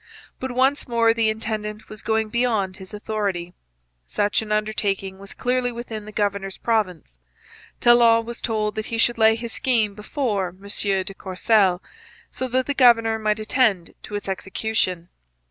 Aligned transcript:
But 0.39 0.51
once 0.53 0.87
more 0.87 1.13
the 1.13 1.29
intendant 1.29 1.87
was 1.87 2.01
going 2.01 2.29
beyond 2.29 2.77
his 2.77 2.91
authority. 2.91 3.53
Such 4.07 4.41
an 4.41 4.51
undertaking 4.51 5.19
was 5.19 5.35
clearly 5.35 5.71
within 5.71 6.05
the 6.05 6.11
governor's 6.11 6.57
province. 6.57 7.19
Talon 7.79 8.25
was 8.25 8.41
told 8.41 8.73
that 8.73 8.87
he 8.87 8.97
should 8.97 9.19
lay 9.19 9.35
his 9.35 9.53
scheme 9.53 9.93
before 9.93 10.47
M. 10.59 10.67
de 11.03 11.13
Courcelle, 11.13 11.83
so 12.31 12.47
that 12.47 12.65
the 12.65 12.73
governor 12.73 13.19
might 13.19 13.39
attend 13.39 13.93
to 14.01 14.15
its 14.15 14.27
execution. 14.27 15.09